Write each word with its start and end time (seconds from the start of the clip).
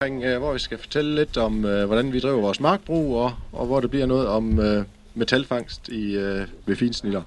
omkring, 0.00 0.24
øh, 0.24 0.38
hvor 0.38 0.52
vi 0.52 0.58
skal 0.58 0.78
fortælle 0.78 1.14
lidt 1.14 1.36
om, 1.36 1.64
øh, 1.64 1.86
hvordan 1.86 2.12
vi 2.12 2.20
driver 2.20 2.40
vores 2.40 2.60
markbrug, 2.60 3.16
og, 3.16 3.34
og 3.52 3.66
hvor 3.66 3.80
det 3.80 3.90
bliver 3.90 4.06
noget 4.06 4.28
om 4.28 4.60
øh, 4.60 4.84
metalfangst 5.14 5.88
i, 5.88 6.16
øh, 6.16 6.46
ved 6.66 6.76
finsnitter. 6.76 7.22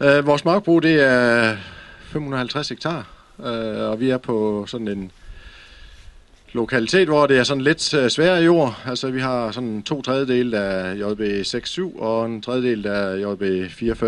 Øh, 0.00 0.26
vores 0.26 0.44
markbrug, 0.44 0.82
det 0.82 1.00
er 1.00 1.56
550 2.02 2.68
hektar, 2.68 3.08
øh, 3.38 3.90
og 3.90 4.00
vi 4.00 4.10
er 4.10 4.18
på 4.18 4.64
sådan 4.68 4.88
en 4.88 5.12
lokalitet, 6.52 7.08
hvor 7.08 7.26
det 7.26 7.38
er 7.38 7.44
sådan 7.44 7.62
lidt 7.62 7.94
øh, 7.94 8.10
sværere 8.10 8.42
jord. 8.42 8.82
Altså, 8.86 9.10
vi 9.10 9.20
har 9.20 9.50
sådan 9.50 9.82
to 9.82 10.02
tredjedel 10.02 10.54
af 10.54 10.94
JB 10.94 11.44
67 11.44 11.78
og 11.98 12.26
en 12.26 12.42
tredjedel 12.42 12.86
af 12.86 13.16
JB 13.16 13.42
4-5. 13.42 14.04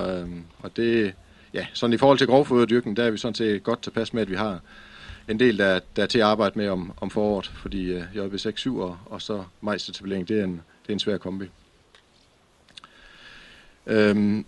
Øh, 0.00 0.28
og 0.58 0.76
det, 0.76 1.12
ja, 1.54 1.66
sådan 1.72 1.94
i 1.94 1.98
forhold 1.98 2.18
til 2.18 2.26
grovfoderdyrkning, 2.26 2.96
der 2.96 3.04
er 3.04 3.10
vi 3.10 3.18
sådan 3.18 3.34
set 3.34 3.62
godt 3.62 3.82
tilpas 3.82 4.14
med, 4.14 4.22
at 4.22 4.30
vi 4.30 4.36
har 4.36 4.60
en 5.30 5.40
del, 5.40 5.58
der, 5.58 5.80
der 5.96 6.02
er 6.02 6.06
til 6.06 6.18
at 6.18 6.24
arbejde 6.24 6.58
med 6.58 6.68
om, 6.68 6.92
om 7.00 7.10
foråret, 7.10 7.50
fordi 7.54 7.96
uh, 7.96 8.02
JB 8.14 8.34
6-7 8.34 8.70
og, 8.70 8.98
og 9.06 9.22
så 9.22 9.44
majsetablering, 9.60 10.28
det 10.28 10.40
er 10.40 10.44
en, 10.44 10.52
det 10.82 10.88
er 10.88 10.92
en 10.92 10.98
svær 10.98 11.16
kombi. 11.16 11.44
Øhm, 13.86 14.44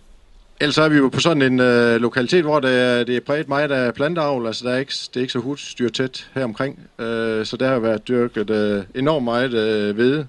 ellers 0.61 0.77
er 0.77 0.89
vi 0.89 0.97
jo 0.97 1.09
på 1.09 1.19
sådan 1.19 1.41
en 1.41 1.59
øh, 1.59 2.01
lokalitet, 2.01 2.43
hvor 2.43 2.59
det 2.59 2.71
er, 2.71 3.03
det 3.03 3.15
er 3.15 3.21
præget 3.21 3.47
meget 3.47 3.71
af 3.71 3.93
planteavl, 3.93 4.47
altså 4.47 4.65
der 4.67 4.73
er 4.73 4.77
ikke, 4.77 4.93
det 5.13 5.17
er 5.17 5.21
ikke 5.21 5.33
så 5.33 5.39
hudstyr 5.39 5.89
tæt 5.89 6.29
her 6.33 6.43
omkring, 6.43 6.79
øh, 6.99 7.45
så 7.45 7.57
der 7.57 7.67
har 7.67 7.79
været 7.79 8.07
dyrket 8.07 8.49
øh, 8.49 8.83
enormt 8.95 9.23
meget 9.23 9.53
øh, 9.53 9.95
hvede, 9.95 10.27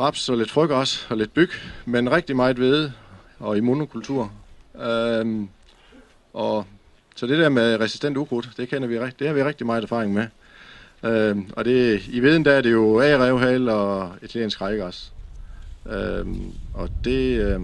raps 0.00 0.28
og 0.28 0.36
lidt 0.36 0.50
frøgræs 0.50 1.06
og 1.10 1.16
lidt 1.16 1.34
byg, 1.34 1.50
men 1.84 2.12
rigtig 2.12 2.36
meget 2.36 2.56
hvede 2.56 2.92
og 3.38 3.56
i 3.56 3.60
monokultur. 3.60 4.32
Øhm, 4.82 5.48
og 6.32 6.66
så 7.14 7.26
det 7.26 7.38
der 7.38 7.48
med 7.48 7.80
resistent 7.80 8.16
ukrudt, 8.16 8.50
det, 8.56 8.68
kender 8.68 8.88
vi, 8.88 8.94
det 9.18 9.26
har 9.26 9.34
vi 9.34 9.42
rigtig 9.42 9.66
meget 9.66 9.82
erfaring 9.82 10.14
med. 10.14 10.26
Øh, 11.04 11.36
og 11.52 11.64
det, 11.64 12.02
i 12.08 12.20
viden 12.20 12.44
der 12.44 12.52
er 12.52 12.60
det 12.60 12.72
jo 12.72 13.00
A-revhal 13.00 13.68
og 13.68 14.10
italiensk 14.22 14.60
rejgræs. 14.60 15.12
Øh, 15.86 16.26
og 16.74 16.88
det, 17.04 17.40
øh, 17.40 17.60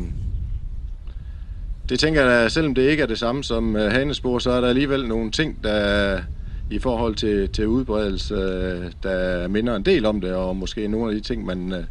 det 1.88 1.98
tænker 1.98 2.22
jeg, 2.22 2.44
at 2.44 2.52
selvom 2.52 2.74
det 2.74 2.82
ikke 2.82 3.02
er 3.02 3.06
det 3.06 3.18
samme 3.18 3.44
som 3.44 3.76
øh, 3.76 3.92
hanespor, 3.92 4.38
så 4.38 4.50
er 4.50 4.60
der 4.60 4.68
alligevel 4.68 5.08
nogle 5.08 5.30
ting, 5.30 5.64
der 5.64 6.22
i 6.70 6.78
forhold 6.78 7.14
til, 7.14 7.48
til 7.48 7.66
udbredelse, 7.66 8.34
øh, 8.34 8.92
der 9.02 9.48
minder 9.48 9.76
en 9.76 9.84
del 9.84 10.06
om 10.06 10.20
det, 10.20 10.34
og 10.34 10.56
måske 10.56 10.88
nogle 10.88 11.10
af 11.10 11.14
de 11.14 11.20
ting, 11.20 11.44
man 11.44 11.72
øh, 11.72 11.84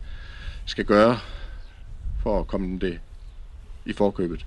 skal 0.65 0.85
gøre 0.85 1.19
for 2.23 2.39
at 2.39 2.47
komme 2.47 2.79
det 2.79 2.99
i 3.85 3.93
forkøbet. 3.93 4.45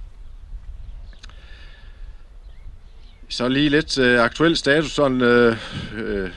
Så 3.32 3.48
lige 3.48 3.68
lidt 3.68 3.98
øh, 3.98 4.20
aktuel 4.20 4.56
status 4.56 4.92
sådan, 4.92 5.20
øh, 5.20 5.56
øh, 5.96 6.30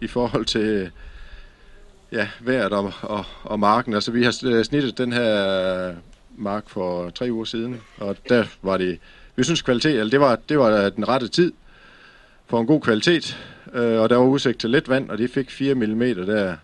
i 0.00 0.06
forhold 0.06 0.44
til 0.44 0.90
ja, 2.12 2.28
vejret 2.40 2.72
og, 2.72 2.92
og, 3.02 3.24
og 3.42 3.60
marken. 3.60 3.94
Altså 3.94 4.12
vi 4.12 4.22
har 4.22 4.40
øh, 4.44 4.64
snittet 4.64 4.98
den 4.98 5.12
her 5.12 5.94
mark 6.36 6.68
for 6.68 7.10
tre 7.10 7.28
uger 7.30 7.44
siden, 7.44 7.80
og 7.98 8.16
der 8.28 8.44
var 8.62 8.76
det, 8.76 8.98
vi 9.36 9.44
synes 9.44 9.62
kvalitet, 9.62 9.98
eller 9.98 10.10
det 10.10 10.20
var, 10.20 10.38
det 10.48 10.58
var 10.58 10.84
øh, 10.84 10.92
den 10.96 11.08
rette 11.08 11.28
tid 11.28 11.52
for 12.46 12.60
en 12.60 12.66
god 12.66 12.80
kvalitet, 12.80 13.38
øh, 13.74 14.00
og 14.00 14.10
der 14.10 14.16
var 14.16 14.24
udsigt 14.24 14.60
til 14.60 14.70
let 14.70 14.88
vand, 14.88 15.10
og 15.10 15.18
det 15.18 15.30
fik 15.30 15.50
4 15.50 15.74
mm 15.74 16.00
der 16.00 16.52
et 16.52 16.58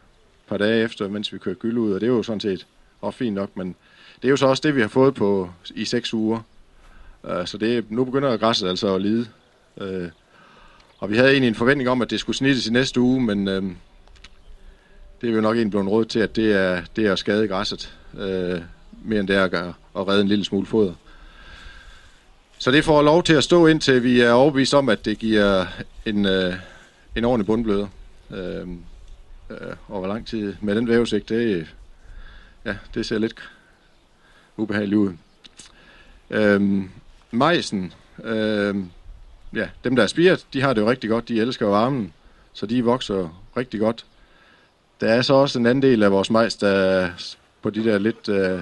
par 0.48 0.56
dage 0.56 0.84
efter, 0.84 1.08
mens 1.08 1.32
vi 1.32 1.38
kørte 1.38 1.58
gylde 1.58 1.80
ud, 1.80 1.92
og 1.92 2.00
det 2.00 2.10
var 2.10 2.16
jo 2.16 2.22
sådan 2.22 2.40
set 2.40 2.66
også 3.00 3.18
fint 3.18 3.34
nok, 3.34 3.56
men 3.56 3.74
det 4.22 4.28
er 4.28 4.30
jo 4.30 4.36
så 4.36 4.46
også 4.46 4.62
det, 4.66 4.76
vi 4.76 4.80
har 4.80 4.88
fået 4.88 5.14
på 5.14 5.50
i 5.74 5.84
seks 5.84 6.14
uger. 6.14 6.40
Øh, 7.28 7.46
så 7.46 7.58
det, 7.58 7.90
nu 7.90 8.04
begynder 8.04 8.36
græsset 8.36 8.68
altså 8.68 8.94
at 8.94 9.02
lide. 9.02 9.26
Øh, 9.80 10.08
og 10.98 11.10
vi 11.10 11.16
havde 11.16 11.30
egentlig 11.30 11.48
en 11.48 11.54
forventning 11.54 11.88
om, 11.88 12.02
at 12.02 12.10
det 12.10 12.20
skulle 12.20 12.36
snittes 12.36 12.66
i 12.66 12.72
næste 12.72 13.00
uge, 13.00 13.20
men 13.20 13.48
øh, 13.48 13.62
det 15.20 15.30
er 15.30 15.34
jo 15.34 15.40
nok 15.40 15.56
egentlig 15.56 15.70
blevet 15.70 15.88
råd 15.88 16.04
til, 16.04 16.18
at 16.18 16.36
det 16.36 16.52
er, 16.52 16.82
det 16.96 17.06
er 17.06 17.12
at 17.12 17.18
skade 17.18 17.48
græsset, 17.48 17.96
øh, 18.18 18.60
mere 19.04 19.20
end 19.20 19.28
det 19.28 19.36
er 19.36 19.44
at, 19.44 19.54
at 19.96 20.08
redde 20.08 20.20
en 20.20 20.28
lille 20.28 20.44
smule 20.44 20.66
foder. 20.66 20.94
Så 22.58 22.70
det 22.70 22.84
får 22.84 23.02
lov 23.02 23.22
til 23.22 23.32
at 23.32 23.44
stå 23.44 23.66
indtil 23.66 24.02
vi 24.02 24.20
er 24.20 24.32
overbevist 24.32 24.74
om, 24.74 24.88
at 24.88 25.04
det 25.04 25.18
giver 25.18 25.66
en, 26.06 26.26
øh, 26.26 26.54
en 27.16 27.24
ordentlig 27.24 27.46
bundbløder. 27.46 27.88
Øh, 28.30 28.68
øh, 29.50 29.76
og 29.88 29.98
hvor 29.98 30.06
lang 30.06 30.26
tid 30.26 30.54
med 30.60 30.76
den 30.76 30.88
vævesigt, 30.88 31.28
det, 31.28 31.66
ja, 32.64 32.74
det 32.94 33.06
ser 33.06 33.18
lidt 33.18 33.34
ubehageligt 34.56 34.98
ud. 34.98 35.12
Øh, 36.30 36.82
majsen, 37.30 37.92
øh, 38.24 38.76
ja, 39.54 39.68
dem 39.84 39.96
der 39.96 40.02
er 40.02 40.06
spiret, 40.06 40.46
de 40.52 40.62
har 40.62 40.72
det 40.72 40.80
jo 40.80 40.90
rigtig 40.90 41.10
godt. 41.10 41.28
De 41.28 41.40
elsker 41.40 41.66
varmen, 41.66 42.12
så 42.52 42.66
de 42.66 42.84
vokser 42.84 43.42
rigtig 43.56 43.80
godt. 43.80 44.06
Der 45.00 45.08
er 45.08 45.22
så 45.22 45.34
også 45.34 45.58
en 45.58 45.66
anden 45.66 45.82
del 45.82 46.02
af 46.02 46.12
vores 46.12 46.30
majs, 46.30 46.56
der 46.56 46.68
er 46.68 47.10
på 47.62 47.70
de 47.70 47.84
der 47.84 47.98
lidt 47.98 48.28
øh, 48.28 48.60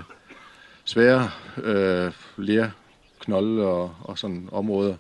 svære 0.85 1.31
øh, 1.63 2.13
lærknolde 2.37 3.67
og, 3.67 3.95
og 4.01 4.19
sådan 4.19 4.49
områder, 4.53 4.95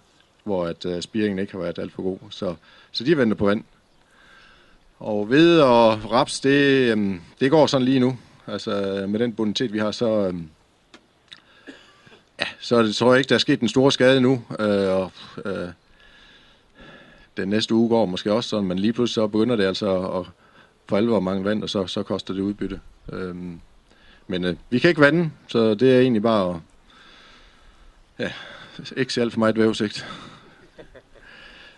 hvor 0.45 0.67
at 0.67 0.87
øh, 0.87 1.03
spiringen 1.03 1.39
ikke 1.39 1.53
har 1.53 1.61
været 1.61 1.79
alt 1.79 1.93
for 1.93 2.03
god. 2.03 2.19
Så, 2.31 2.55
så 2.93 3.05
de 3.05 3.17
venter 3.17 3.37
på 3.37 3.47
vand. 3.47 3.65
Og 4.99 5.31
ved 5.31 5.61
og 5.61 6.13
raps, 6.13 6.41
det, 6.41 6.97
øh, 6.97 7.15
det 7.41 7.51
går 7.51 7.67
sådan 7.67 7.85
lige 7.85 8.01
nu. 8.01 8.19
Altså 8.47 8.83
øh, 8.83 9.09
med 9.09 9.21
den 9.21 9.33
bonitet, 9.33 9.73
vi 9.73 9.79
har, 9.79 9.91
så, 9.91 10.07
øh, 10.07 10.35
ja, 12.41 12.47
så 12.61 12.83
det, 12.83 12.95
tror 12.95 13.13
jeg 13.13 13.19
ikke, 13.19 13.29
der 13.29 13.35
er 13.35 13.39
sket 13.39 13.61
en 13.61 13.69
stor 13.69 13.91
skade 13.91 14.21
nu. 14.21 14.43
Øh, 14.59 14.89
og, 14.89 15.13
øh, 15.45 15.69
den 17.37 17.49
næste 17.49 17.75
uge 17.75 17.89
går 17.89 18.07
måske 18.07 18.33
også 18.33 18.49
sådan, 18.49 18.69
men 18.69 18.79
lige 18.79 18.93
pludselig 18.93 19.15
så 19.15 19.27
begynder 19.27 19.57
det 19.57 19.65
altså 19.65 19.99
at 19.99 20.27
for 20.87 20.97
alvor 20.97 21.21
mange 21.21 21.45
vand, 21.45 21.63
og 21.63 21.71
så, 21.71 21.87
så 21.87 22.03
koster 22.03 22.35
det 22.35 22.41
udbytte. 22.41 22.81
Øhm, 23.13 23.61
men 24.27 24.45
øh, 24.45 24.57
vi 24.71 24.79
kan 24.79 24.89
ikke 24.89 25.01
vande, 25.01 25.31
så 25.49 25.75
det 25.75 25.95
er 25.95 26.01
egentlig 26.01 26.23
bare 26.23 26.55
at, 26.55 26.61
ja, 28.19 28.33
ikke 28.97 29.13
se 29.13 29.21
alt 29.21 29.33
for 29.33 29.39
meget 29.39 29.59
vævesigt. 29.59 30.07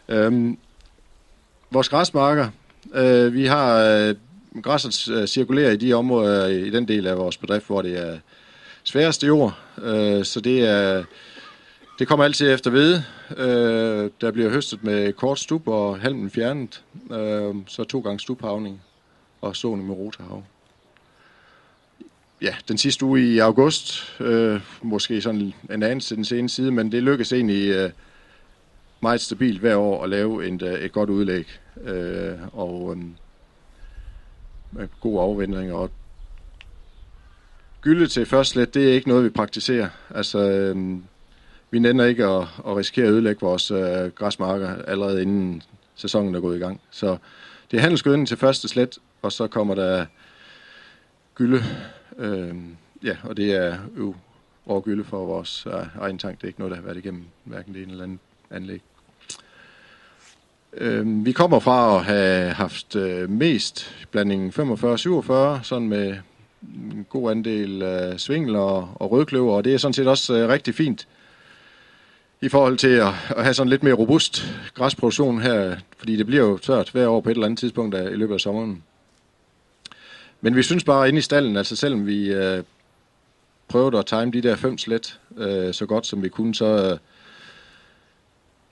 øhm, 0.09 0.59
vores 1.71 1.89
græsmarker, 1.89 2.49
øh, 2.95 3.35
vi 3.35 3.47
har 3.47 3.77
øh, 3.79 4.15
græsset 4.63 5.15
øh, 5.15 5.27
cirkulerer 5.27 5.71
i 5.71 5.77
de 5.77 5.93
områder, 5.93 6.47
i 6.47 6.71
den 6.71 6.89
del 6.89 7.07
af 7.07 7.19
vores 7.19 7.37
bedrift, 7.37 7.67
hvor 7.67 7.83
det 7.83 7.99
er 7.99 8.19
sværeste 8.87 9.27
jord, 9.27 9.59
øh, 9.83 10.25
så 10.25 10.41
det 10.41 10.69
er 10.69 11.05
det 11.99 12.09
kommer 12.09 12.25
altid 12.25 12.53
efter 12.53 12.71
ved. 12.71 13.03
Øh, 13.37 14.11
der 14.21 14.31
bliver 14.31 14.51
høstet 14.51 14.85
med 14.85 15.13
kort 15.13 15.39
stup 15.39 15.69
og 15.69 16.01
halmen 16.01 16.31
fjernet. 16.31 16.85
Øh, 17.13 17.55
så 17.67 17.85
to 17.85 18.01
gange 18.01 18.21
stuphavning 18.21 18.83
og 19.41 19.57
såning 19.57 19.89
med 19.89 19.97
rotahav. 19.97 20.43
Ja, 22.43 22.55
den 22.69 22.79
sidste 22.79 23.05
uge 23.05 23.35
i 23.35 23.39
august, 23.39 24.21
øh, 24.21 24.61
måske 24.83 25.21
sådan 25.21 25.55
en 25.71 25.83
anden 25.83 26.01
til 26.01 26.17
den 26.17 26.25
seneste 26.25 26.57
side, 26.57 26.71
men 26.71 26.93
det 26.93 27.03
lykkedes 27.03 27.33
egentlig 27.33 27.69
øh, 27.69 27.91
meget 29.01 29.21
stabilt 29.21 29.61
hver 29.61 29.77
år 29.77 30.05
at 30.05 30.11
lave 30.11 30.49
en, 30.49 30.61
øh, 30.65 30.81
et 30.81 30.93
godt 30.93 31.11
udlæg. 31.11 31.47
Øh, 31.83 32.39
og 32.53 32.97
øh, 32.97 33.03
med 34.73 34.89
god 35.01 35.21
afvindring. 35.21 35.73
Og 35.73 35.91
gylde 37.87 38.07
til 38.07 38.27
først 38.27 38.51
slet, 38.51 38.75
det 38.75 38.89
er 38.89 38.93
ikke 38.93 39.09
noget, 39.09 39.25
vi 39.25 39.29
praktiserer. 39.29 39.89
Altså, 40.15 40.39
øh, 40.39 40.97
vi 41.71 41.79
nænder 41.79 42.05
ikke 42.05 42.25
at, 42.25 42.43
at 42.43 42.77
risikere 42.77 43.07
at 43.07 43.13
ødelægge 43.13 43.41
vores 43.41 43.71
øh, 43.71 44.11
græsmarker 44.15 44.83
allerede 44.83 45.23
inden 45.23 45.63
sæsonen 45.95 46.35
er 46.35 46.41
gået 46.41 46.57
i 46.57 46.59
gang. 46.59 46.81
Så 46.91 47.17
det 47.71 47.77
er 47.77 47.81
handelsgødning 47.81 48.29
til 48.29 48.37
første 48.37 48.69
slet, 48.69 48.99
og 49.23 49.33
så 49.33 49.47
kommer 49.47 49.75
der 49.75 50.07
gylde. 51.35 51.63
Øh, 52.19 52.55
ja, 53.03 53.17
og 53.23 53.37
det 53.37 53.55
er 53.55 53.79
jo 53.99 54.15
over 54.67 54.81
gylde 54.81 55.05
for 55.05 55.27
vores 55.27 55.67
øh, 55.67 56.01
egen 56.01 56.19
tank. 56.19 56.37
Det 56.37 56.45
er 56.45 56.49
ikke 56.49 56.61
noget, 56.61 56.71
der 56.71 56.77
har 56.77 56.85
været 56.85 56.97
igennem 56.97 57.25
hverken 57.45 57.75
det 57.75 57.83
ene 57.83 57.91
eller 57.91 58.05
andet 58.05 58.19
anlæg. 58.51 58.83
Øh, 60.77 61.25
vi 61.27 61.33
kommer 61.33 61.61
fra 61.61 61.97
at 61.97 62.05
have 62.05 62.51
haft 62.51 62.97
øh, 62.97 63.31
mest 63.31 64.07
blandingen 64.11 64.51
45-47, 64.51 65.63
sådan 65.63 65.89
med 65.89 66.17
en 66.75 67.07
god 67.09 67.31
andel 67.31 67.83
øh, 67.83 68.19
svingel 68.19 68.57
og, 68.57 68.89
og 68.95 69.13
rødkløver, 69.13 69.57
og 69.57 69.65
det 69.65 69.75
er 69.75 69.79
sådan 69.79 69.93
set 69.93 70.07
også 70.07 70.35
øh, 70.35 70.49
rigtig 70.49 70.75
fint 70.75 71.09
i 72.41 72.49
forhold 72.49 72.79
til 72.79 72.89
at, 72.89 73.13
at 73.37 73.43
have 73.43 73.55
sådan 73.55 73.71
lidt 73.71 73.83
mere 73.83 73.95
robust 73.95 74.45
græsproduktion 74.75 75.41
her, 75.43 75.77
fordi 75.99 76.17
det 76.17 76.27
bliver 76.27 76.43
jo 76.45 76.59
tørt 76.59 76.91
hver 76.91 77.09
år 77.09 77.21
på 77.21 77.29
et 77.29 77.35
eller 77.35 77.47
andet 77.47 77.59
tidspunkt 77.59 77.95
af, 77.95 78.11
i 78.11 78.15
løbet 78.15 78.35
af 78.35 78.41
sommeren. 78.41 78.83
Men 80.41 80.57
vi 80.57 80.63
synes 80.63 80.85
bare 80.85 81.09
inde 81.09 81.19
i 81.19 81.23
stallen, 81.23 81.57
altså 81.57 81.77
selvom 81.77 82.07
vi 82.07 82.33
øh, 82.33 82.63
prøvede 83.69 83.99
at 83.99 84.07
time 84.07 84.31
de 84.31 84.41
der 84.41 84.57
fem 84.57 84.79
slet 84.79 85.21
øh, 85.37 85.75
så 85.75 85.87
godt 85.87 86.07
som 86.07 86.23
vi 86.23 86.29
kunne, 86.29 86.55
så, 86.55 86.65
øh, 86.65 86.99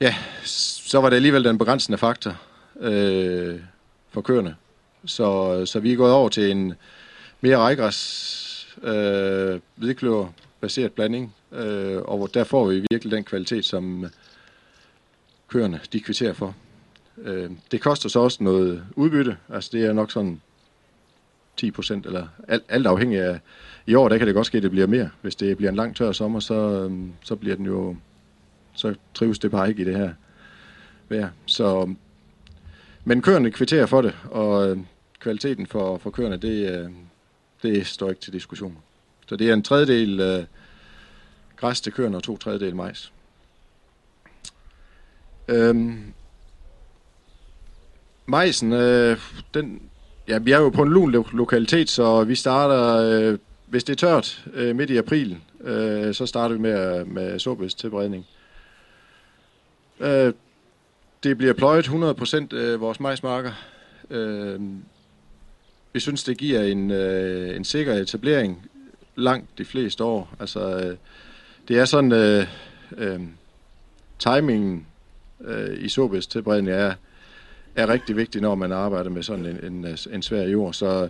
ja, 0.01 0.15
så 0.45 1.01
var 1.01 1.11
det 1.11 1.17
alligevel 1.17 1.45
den 1.45 1.59
begrænsende 1.59 1.99
faktor 1.99 2.37
øh, 2.81 3.61
for 4.11 4.21
køerne. 4.21 4.57
Så, 5.07 5.63
så 5.67 5.81
vi 5.81 5.93
er 5.93 5.97
gået 5.97 6.13
over 6.13 6.29
til 6.29 6.51
en 6.51 6.75
mere 7.45 7.57
rejgræs 7.57 8.77
øh, 8.83 9.61
hvidkløver 9.77 10.29
baseret 10.61 10.93
blanding, 10.93 11.35
øh, 11.53 11.97
og 11.97 12.31
der 12.35 12.45
får 12.45 12.67
vi 12.67 12.87
virkelig 12.91 13.13
den 13.13 13.25
kvalitet, 13.25 13.65
som 13.65 14.05
øh, 14.05 14.11
køerne 15.49 15.81
de 15.93 16.01
kvitterer 16.01 16.33
for. 16.33 16.55
Øh, 17.19 17.51
det 17.71 17.81
koster 17.81 18.09
så 18.09 18.21
også 18.21 18.45
noget 18.45 18.85
udbytte. 18.97 19.37
Altså 19.49 19.71
det 19.73 19.85
er 19.85 19.93
nok 19.93 20.11
sådan 20.11 20.41
10 21.57 21.71
procent, 21.71 22.07
eller 22.07 22.27
alt, 22.49 22.65
alt 22.69 22.87
afhængig 22.87 23.21
af... 23.21 23.41
I 23.87 23.95
år, 23.95 24.09
der 24.09 24.19
kan 24.19 24.27
det 24.27 24.35
godt 24.35 24.47
ske, 24.47 24.57
at 24.57 24.63
det 24.63 24.71
bliver 24.71 24.87
mere. 24.87 25.11
Hvis 25.23 25.37
det 25.37 25.57
bliver 25.57 25.71
en 25.71 25.77
lang 25.77 25.97
tør 25.97 26.13
sommer, 26.13 26.41
så, 26.41 26.55
øh, 26.55 26.93
så 27.25 27.37
bliver 27.37 27.57
den 27.57 27.67
jo... 27.67 27.97
Så 28.75 28.95
trives 29.15 29.39
det 29.39 29.51
bare 29.51 29.69
ikke 29.69 29.83
i 29.83 29.85
det 29.85 29.97
her 29.97 30.13
vejr. 31.09 31.29
Så, 31.47 31.95
men 33.05 33.23
køerne 33.23 33.51
kvitterer 33.51 33.87
for 33.87 34.03
det, 34.03 34.15
og 34.31 34.69
øh, 34.69 34.79
kvaliteten 35.21 35.67
for, 35.67 35.99
for 35.99 36.11
køerne, 36.11 36.37
det, 36.37 36.81
øh, 36.81 36.91
det 37.65 37.87
står 37.87 38.09
ikke 38.11 38.21
til 38.21 38.33
diskussion. 38.33 38.79
Så 39.27 39.37
det 39.37 39.49
er 39.51 39.55
en 39.55 39.63
tredjedel 39.63 40.21
øh, 40.21 40.45
græs 41.57 41.81
til 41.81 41.93
køerne 41.93 42.17
og 42.17 42.23
to 42.23 42.37
tredjedel 42.37 42.77
majs. 42.77 43.13
Øhm, 45.49 46.13
majsen, 48.27 48.73
øh, 48.73 49.19
den, 49.55 49.83
ja, 50.29 50.39
vi 50.39 50.53
er 50.53 50.59
jo 50.59 50.69
på 50.69 50.83
en 50.83 50.89
lun 50.89 51.11
lo- 51.11 51.27
lokalitet, 51.33 51.91
så 51.91 52.25
vi 52.25 52.35
starter, 52.35 52.97
øh, 52.97 53.39
hvis 53.67 53.85
det 53.85 53.93
er 53.93 54.07
tørt 54.07 54.45
øh, 54.55 54.77
midt 54.77 54.91
i 54.91 54.97
april, 54.97 55.39
øh, 55.61 56.15
så 56.15 56.27
starter 56.27 56.55
vi 56.55 56.61
med, 56.61 57.05
med 57.05 57.39
såbes 57.39 57.75
tilberedning. 57.75 58.27
Øh, 60.01 60.33
det 61.23 61.39
bliver 61.39 61.53
pløjet 61.53 61.87
100% 61.89 62.57
øh, 62.57 62.81
vores 62.81 63.01
majsmarker. 63.01 63.53
Øh, 64.11 64.61
vi 65.95 66.01
synes, 66.01 66.25
det 66.25 66.39
giver 66.39 66.63
en, 66.63 66.91
øh, 66.91 67.57
en 67.57 67.65
sikker 67.65 67.95
etablering 67.95 68.71
langt 69.17 69.59
de 69.59 69.65
fleste 69.65 70.05
år. 70.05 70.35
Altså, 70.41 70.77
øh, 70.79 70.97
det 71.69 71.79
er 71.79 71.85
sådan, 71.85 72.13
øh, 72.13 72.47
øh, 72.97 73.21
timingen 74.19 74.87
øh, 75.41 75.85
i 75.85 75.89
såbes 75.89 76.27
tilbredning 76.27 76.77
er, 76.77 76.95
er 77.77 77.89
rigtig 77.89 78.17
vigtig, 78.17 78.41
når 78.41 78.55
man 78.55 78.73
arbejder 78.73 79.11
med 79.11 79.23
sådan 79.23 79.47
en, 79.47 79.73
en, 79.73 79.85
øh, 79.85 79.99
en 80.13 80.23
svær 80.23 80.43
jord. 80.43 80.73
Så 80.73 81.09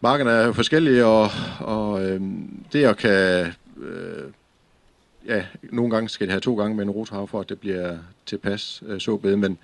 markerne 0.00 0.30
er 0.30 0.46
jo 0.46 0.52
forskellige, 0.52 1.04
og, 1.04 1.30
og 1.60 2.04
øh, 2.04 2.20
det 2.72 2.84
at 2.84 2.96
kan... 2.96 3.52
Øh, 3.82 4.24
ja, 5.26 5.44
nogle 5.62 5.90
gange 5.90 6.08
skal 6.08 6.26
det 6.26 6.32
have 6.32 6.40
to 6.40 6.56
gange 6.56 6.76
med 6.76 6.84
en 6.84 6.90
rotohav, 6.90 7.28
for 7.28 7.40
at 7.40 7.48
det 7.48 7.60
bliver 7.60 7.98
tilpas 8.26 8.82
øh, 8.86 9.00
såbede, 9.00 9.36
men 9.36 9.58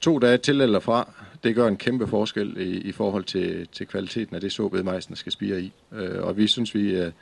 to 0.00 0.18
dage 0.18 0.38
til 0.38 0.60
eller 0.60 0.80
fra, 0.80 1.12
det 1.44 1.54
gør 1.54 1.68
en 1.68 1.76
kæmpe 1.76 2.06
forskel 2.06 2.56
i, 2.56 2.78
i 2.78 2.92
forhold 2.92 3.24
til, 3.24 3.68
til 3.72 3.86
kvaliteten 3.86 4.34
af 4.34 4.40
det 4.40 4.52
såbede 4.52 4.82
majsen 4.82 5.16
skal 5.16 5.32
spire 5.32 5.60
i. 5.60 5.72
Øh, 5.92 6.22
og 6.22 6.36
vi 6.36 6.46
synes, 6.46 6.74
vi... 6.74 6.90
Øh, 6.90 7.12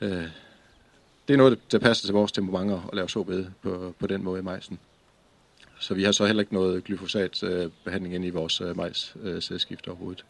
øh, 0.00 0.24
det 1.28 1.34
er 1.34 1.38
noget, 1.38 1.72
der 1.72 1.78
passer 1.78 2.06
til 2.06 2.12
vores 2.12 2.32
temperament 2.32 2.72
at 2.72 2.96
lave 2.96 3.08
såbede 3.08 3.50
på, 3.62 3.94
på 3.98 4.06
den 4.06 4.24
måde 4.24 4.38
i 4.38 4.42
majsen. 4.42 4.78
Så 5.78 5.94
vi 5.94 6.04
har 6.04 6.12
så 6.12 6.26
heller 6.26 6.40
ikke 6.40 6.54
noget 6.54 6.84
glyfosat-behandling 6.84 8.14
ind 8.14 8.24
i 8.24 8.30
vores 8.30 8.60
øh, 8.60 8.76
majssædskift 8.76 9.86
øh, 9.86 9.90
overhovedet. 9.90 10.24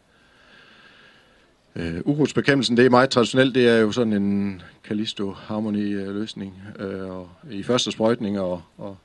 Øh, 1.75 2.01
ukrudtsbekæmpelsen, 2.05 2.77
det 2.77 2.85
er 2.85 2.89
meget 2.89 3.09
traditionelt. 3.09 3.55
Det 3.55 3.67
er 3.67 3.77
jo 3.77 3.91
sådan 3.91 4.13
en 4.13 4.61
Callisto 4.83 5.31
Harmony 5.31 5.95
løsning. 5.95 6.61
Øh, 6.79 7.09
og 7.09 7.29
I 7.51 7.63
første 7.63 7.91
sprøjtning 7.91 8.39
og, 8.39 8.63
og 8.77 8.97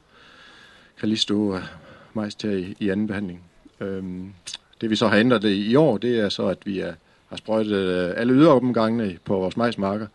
Callisto 1.00 1.56
øh, 1.56 1.62
majs 2.16 2.36
her 2.42 2.50
i, 2.50 2.76
i 2.78 2.88
anden 2.88 3.06
behandling. 3.06 3.42
Øhm, 3.80 4.32
det 4.80 4.90
vi 4.90 4.96
så 4.96 5.08
har 5.08 5.18
ændret 5.18 5.42
det 5.42 5.54
i 5.54 5.76
år, 5.76 5.98
det 5.98 6.20
er 6.20 6.28
så, 6.28 6.46
at 6.46 6.58
vi 6.64 6.80
er, 6.80 6.92
har 7.28 7.36
sprøjtet 7.36 7.76
øh, 7.76 8.14
alle 8.16 8.32
yderomgangene 8.32 9.18
på 9.24 9.36
vores 9.36 9.56
majsmarker, 9.56 10.06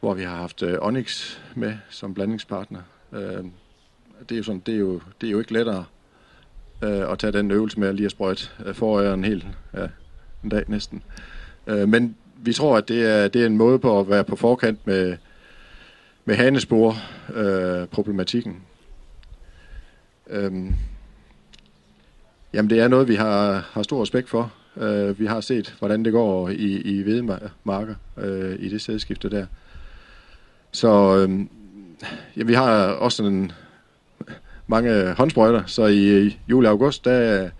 hvor 0.00 0.14
vi 0.14 0.22
har 0.22 0.36
haft 0.36 0.62
øh, 0.62 0.78
Onyx 0.80 1.38
med 1.54 1.74
som 1.90 2.14
blandingspartner. 2.14 2.80
Øh, 3.12 3.44
det 4.28 4.32
er 4.32 4.36
jo 4.36 4.42
sådan, 4.42 4.62
det 4.66 4.74
er 4.74 4.78
jo, 4.78 5.00
det 5.20 5.26
er 5.26 5.30
jo 5.30 5.38
ikke 5.38 5.52
lettere 5.52 5.84
øh, 6.82 7.12
at 7.12 7.18
tage 7.18 7.32
den 7.32 7.50
øvelse 7.50 7.80
med 7.80 7.88
at 7.88 7.94
lige 7.94 8.04
at 8.06 8.10
sprøjte 8.10 8.48
øh, 8.66 8.74
foråret 8.74 9.14
en 9.14 9.24
ja, 9.74 9.86
en 10.44 10.48
dag 10.50 10.64
næsten. 10.68 11.02
Øh, 11.66 11.88
men 11.88 12.16
vi 12.36 12.52
tror, 12.52 12.76
at 12.76 12.88
det 12.88 13.10
er, 13.10 13.28
det 13.28 13.42
er 13.42 13.46
en 13.46 13.56
måde 13.56 13.78
på 13.78 14.00
at 14.00 14.08
være 14.08 14.24
på 14.24 14.36
forkant 14.36 14.86
med, 14.86 15.16
med 16.24 16.34
hanespor 16.34 16.96
øh, 17.34 17.88
problematikken. 17.88 18.62
Øhm, 20.30 20.74
jamen 22.52 22.70
det 22.70 22.80
er 22.80 22.88
noget, 22.88 23.08
vi 23.08 23.14
har, 23.14 23.68
har 23.72 23.82
stor 23.82 24.02
respekt 24.02 24.28
for. 24.28 24.52
Øh, 24.76 25.20
vi 25.20 25.26
har 25.26 25.40
set, 25.40 25.74
hvordan 25.78 26.04
det 26.04 26.12
går 26.12 26.48
i, 26.48 26.80
i 26.80 27.06
vedmarker 27.06 27.94
øh, 28.16 28.56
i 28.58 28.68
det 28.68 28.80
sædskifte 28.80 29.30
der. 29.30 29.46
Så 30.72 31.16
øh, 31.16 31.40
ja, 32.36 32.42
vi 32.42 32.54
har 32.54 32.86
også 32.86 33.24
en, 33.24 33.52
mange 34.66 35.12
håndsprøjter, 35.12 35.62
så 35.66 35.86
i 35.86 36.36
juli 36.48 36.66
og 36.66 36.70
august, 36.70 37.04
der, 37.04 37.50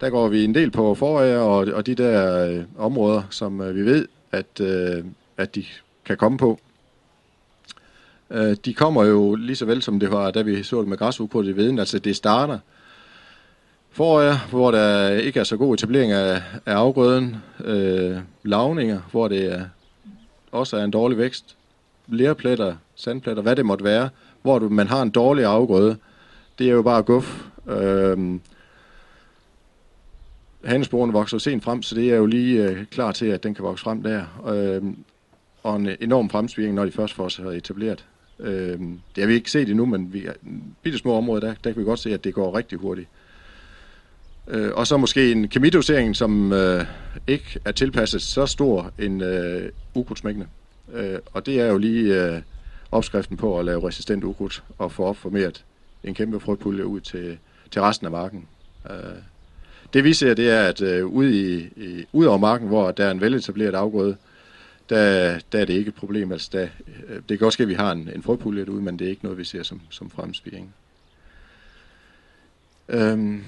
der 0.00 0.10
går 0.10 0.28
vi 0.28 0.44
en 0.44 0.54
del 0.54 0.70
på 0.70 0.94
foråret 0.94 1.38
og, 1.38 1.56
og 1.74 1.86
de 1.86 1.94
der 1.94 2.46
øh, 2.46 2.64
områder, 2.78 3.22
som 3.30 3.60
øh, 3.60 3.76
vi 3.76 3.82
ved, 3.82 4.08
at, 4.32 4.60
øh, 4.60 5.04
at 5.36 5.54
de 5.54 5.64
kan 6.04 6.16
komme 6.16 6.38
på. 6.38 6.60
Øh, 8.30 8.56
de 8.64 8.74
kommer 8.74 9.04
jo 9.04 9.34
lige 9.34 9.56
så 9.56 9.64
vel 9.64 9.82
som 9.82 10.00
det 10.00 10.10
var, 10.10 10.30
da 10.30 10.42
vi 10.42 10.62
så 10.62 10.80
det 10.80 10.88
med 10.88 10.96
græsud 10.96 11.44
i 11.44 11.52
viden. 11.52 11.78
Altså 11.78 11.98
det 11.98 12.16
starter 12.16 12.58
foråret, 13.90 14.38
hvor 14.50 14.70
der 14.70 15.08
ikke 15.08 15.40
er 15.40 15.44
så 15.44 15.56
god 15.56 15.74
etablering 15.74 16.12
af, 16.12 16.42
af 16.66 16.74
afgrøden. 16.74 17.36
Øh, 17.64 18.18
lavninger, 18.42 19.00
hvor 19.10 19.28
det 19.28 19.52
er, 19.54 19.64
også 20.52 20.76
er 20.76 20.84
en 20.84 20.90
dårlig 20.90 21.18
vækst. 21.18 21.56
Lerpletter, 22.06 22.76
sandpletter, 22.94 23.42
hvad 23.42 23.56
det 23.56 23.66
måtte 23.66 23.84
være. 23.84 24.08
Hvor 24.42 24.58
du, 24.58 24.68
man 24.68 24.86
har 24.86 25.02
en 25.02 25.10
dårlig 25.10 25.44
afgrøde, 25.44 25.96
det 26.58 26.68
er 26.68 26.72
jo 26.72 26.82
bare 26.82 27.02
guf. 27.02 27.44
Øh, 27.68 28.38
Hanesporene 30.64 31.12
vokser 31.12 31.38
sent 31.38 31.64
frem, 31.64 31.82
så 31.82 31.94
det 31.94 32.12
er 32.12 32.16
jo 32.16 32.26
lige 32.26 32.64
øh, 32.64 32.86
klar 32.86 33.12
til, 33.12 33.26
at 33.26 33.42
den 33.42 33.54
kan 33.54 33.64
vokse 33.64 33.84
frem 33.84 34.02
der. 34.02 34.24
Øh, 34.48 34.82
og 35.62 35.76
en 35.76 35.88
enorm 36.00 36.30
fremspiring, 36.30 36.74
når 36.74 36.84
de 36.84 36.92
først 36.92 37.14
får 37.14 37.28
sig 37.28 37.44
etableret. 37.56 38.04
Øh, 38.42 38.78
det 39.14 39.22
har 39.22 39.26
vi 39.26 39.34
ikke 39.34 39.50
set 39.50 39.68
endnu, 39.68 39.86
men 39.86 40.12
vi, 40.12 40.26
bitte 40.82 40.98
små 40.98 41.14
områder, 41.14 41.40
der, 41.40 41.54
der 41.64 41.72
kan 41.72 41.80
vi 41.80 41.84
godt 41.84 42.00
se, 42.00 42.14
at 42.14 42.24
det 42.24 42.34
går 42.34 42.56
rigtig 42.56 42.78
hurtigt. 42.78 43.08
Øh, 44.48 44.70
og 44.74 44.86
så 44.86 44.96
måske 44.96 45.32
en 45.32 45.48
kemidosering, 45.48 46.16
som 46.16 46.52
øh, 46.52 46.84
ikke 47.26 47.60
er 47.64 47.72
tilpasset 47.72 48.22
så 48.22 48.46
stor 48.46 48.92
en 48.98 49.20
øh, 49.20 49.68
ukrudtsmængde. 49.94 50.46
Øh, 50.92 51.18
og 51.32 51.46
det 51.46 51.60
er 51.60 51.66
jo 51.66 51.78
lige 51.78 52.24
øh, 52.24 52.42
opskriften 52.92 53.36
på 53.36 53.58
at 53.58 53.64
lave 53.64 53.88
resistent 53.88 54.24
ukrudt 54.24 54.62
og 54.78 54.92
få 54.92 55.04
opformeret 55.04 55.64
en 56.04 56.14
kæmpe 56.14 56.40
frøpulje 56.40 56.86
ud 56.86 57.00
til, 57.00 57.38
til 57.70 57.82
resten 57.82 58.06
af 58.06 58.10
marken. 58.10 58.46
Øh, 58.90 58.96
det 59.92 60.04
vi 60.04 60.14
ser, 60.14 60.34
det 60.34 60.50
er, 60.50 60.62
at 60.62 60.82
øh, 60.82 61.06
ude, 61.06 61.40
i, 61.40 61.58
i, 61.76 62.04
ude 62.12 62.28
over 62.28 62.38
marken, 62.38 62.68
hvor 62.68 62.90
der 62.90 63.04
er 63.04 63.10
en 63.10 63.20
veletableret 63.20 63.74
afgrøde, 63.74 64.16
der, 64.90 65.38
der 65.52 65.60
er 65.60 65.64
det 65.64 65.74
ikke 65.74 65.88
et 65.88 65.94
problem. 65.94 66.32
Altså, 66.32 66.48
der, 66.52 66.68
øh, 67.08 67.22
det 67.28 67.38
kan 67.38 67.46
også 67.46 67.56
ske, 67.56 67.62
at 67.62 67.68
vi 67.68 67.74
har 67.74 67.92
en, 67.92 68.10
en 68.14 68.22
frøpulje 68.22 68.64
derude, 68.64 68.82
men 68.82 68.98
det 68.98 69.04
er 69.04 69.10
ikke 69.10 69.24
noget, 69.24 69.38
vi 69.38 69.44
ser 69.44 69.62
som, 69.62 69.80
som 69.90 70.10
fremspiring. 70.10 70.74
Øhm. 72.88 73.44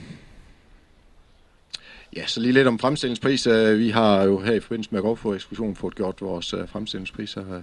Ja, 2.16 2.26
så 2.26 2.40
lige 2.40 2.52
lidt 2.52 2.68
om 2.68 2.78
fremstillingspris. 2.78 3.46
Øh, 3.46 3.78
vi 3.78 3.90
har 3.90 4.22
jo 4.22 4.40
her 4.40 4.52
i 4.52 4.61
forbindelse 4.61 4.94
med 4.94 5.00
grovfoderekskursionen 5.00 5.76
fået 5.76 5.94
gjort 5.94 6.20
vores 6.20 6.54
øh, 6.54 6.68
fremstillingspriser 6.68 7.62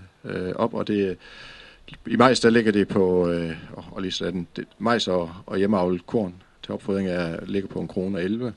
op, 0.56 0.74
og 0.74 0.88
det 0.88 1.18
i 2.08 2.16
majs, 2.16 2.40
der 2.40 2.50
ligger 2.50 2.72
det 2.72 2.88
på, 2.88 3.30
øh, 3.30 3.58
og 3.92 4.02
lige 4.02 4.12
sådan, 4.12 4.48
det, 4.56 4.66
majs 4.78 5.08
og, 5.08 5.32
og 5.46 5.58
hjemmeavlet 5.58 6.06
korn 6.06 6.34
til 6.64 6.74
opfodring 6.74 7.08
er, 7.08 7.46
ligger 7.46 7.70
på 7.70 7.80
en 7.80 7.88
krone 7.88 8.22
11 8.22 8.54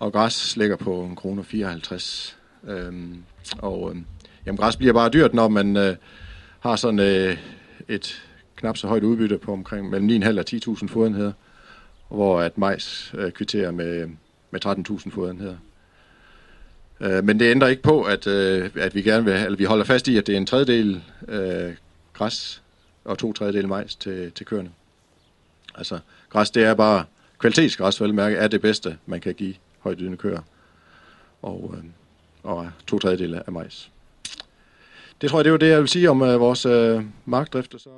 og 0.00 0.12
græs 0.12 0.56
ligger 0.56 0.76
på 0.76 1.02
en 1.02 1.16
krone 1.16 1.44
54. 1.44 2.36
Øhm, 2.68 3.22
og 3.58 3.90
øhm, 3.90 4.04
jamen, 4.46 4.56
græs 4.56 4.76
bliver 4.76 4.92
bare 4.92 5.08
dyrt, 5.08 5.34
når 5.34 5.48
man 5.48 5.76
øh, 5.76 5.96
har 6.60 6.76
sådan 6.76 6.98
øh, 6.98 7.36
et 7.88 8.22
knap 8.56 8.76
så 8.76 8.86
højt 8.86 9.02
udbytte 9.02 9.38
på 9.38 9.52
omkring 9.52 9.90
mellem 9.90 10.22
9,5 10.22 10.38
og 10.38 10.44
10.000 10.50 10.88
fodenheder, 10.88 11.32
hvor 12.08 12.40
at 12.40 12.58
majs 12.58 13.14
øh, 13.18 13.32
kvitterer 13.32 13.70
med, 13.70 14.08
med 14.50 14.66
13.000 14.66 15.10
fodenheder. 15.10 15.56
Øh, 17.00 17.24
men 17.24 17.40
det 17.40 17.50
ændrer 17.50 17.68
ikke 17.68 17.82
på, 17.82 18.02
at, 18.02 18.26
øh, 18.26 18.70
at 18.76 18.94
vi 18.94 19.02
gerne 19.02 19.24
vil, 19.24 19.34
eller 19.34 19.56
vi 19.56 19.64
holder 19.64 19.84
fast 19.84 20.08
i, 20.08 20.16
at 20.16 20.26
det 20.26 20.32
er 20.32 20.36
en 20.36 20.46
tredjedel 20.46 21.02
øh, 21.28 21.74
græs 22.12 22.62
og 23.04 23.18
to 23.18 23.32
tredjedel 23.32 23.68
majs 23.68 23.96
til, 23.96 24.32
til 24.32 24.46
køerne. 24.46 24.70
Altså, 25.74 25.98
græs, 26.30 26.50
det 26.50 26.64
er 26.64 26.74
bare 26.74 27.04
kvalitetsgræs, 27.38 28.00
vel 28.00 28.14
mærke, 28.14 28.36
er 28.36 28.48
det 28.48 28.60
bedste, 28.60 28.96
man 29.06 29.20
kan 29.20 29.34
give 29.34 29.54
højdydende 29.78 30.16
køer, 30.16 30.40
og, 31.42 31.74
øh, 31.76 31.84
og 32.42 32.70
to 32.86 32.98
tredjedele 32.98 33.42
af 33.46 33.52
majs. 33.52 33.90
Det 35.20 35.30
tror 35.30 35.38
jeg, 35.38 35.44
det 35.44 35.52
var 35.52 35.58
det, 35.58 35.68
jeg 35.68 35.80
vil 35.80 35.88
sige 35.88 36.10
om 36.10 36.22
øh, 36.22 36.40
vores 36.40 36.66
øh, 36.66 37.02
markdrift. 37.24 37.74
Så 37.78 37.90